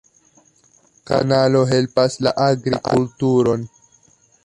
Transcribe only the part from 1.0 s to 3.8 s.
Kanalo helpas la agrikulturon.